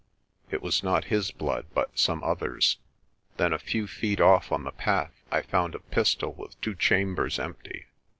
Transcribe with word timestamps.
It 0.49 0.63
was 0.63 0.81
not 0.81 1.03
his 1.13 1.29
blood 1.29 1.67
but 1.75 1.95
some 1.99 2.23
other's. 2.23 2.77
Then 3.37 3.53
a 3.53 3.59
few 3.59 3.85
feet 3.85 4.19
off 4.19 4.51
on 4.51 4.63
the 4.63 4.71
path 4.71 5.13
I 5.29 5.43
found 5.43 5.75
a 5.75 5.79
pistol 5.79 6.33
with 6.33 6.59
two 6.59 6.73
chambers 6.73 7.37
empty. 7.37 7.85